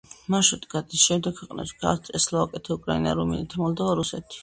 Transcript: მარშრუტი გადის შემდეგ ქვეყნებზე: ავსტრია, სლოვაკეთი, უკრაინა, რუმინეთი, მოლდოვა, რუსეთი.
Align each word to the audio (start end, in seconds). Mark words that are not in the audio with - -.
მარშრუტი 0.35 0.69
გადის 0.71 1.03
შემდეგ 1.09 1.37
ქვეყნებზე: 1.41 1.77
ავსტრია, 1.91 2.25
სლოვაკეთი, 2.27 2.75
უკრაინა, 2.79 3.17
რუმინეთი, 3.23 3.65
მოლდოვა, 3.65 3.97
რუსეთი. 4.05 4.39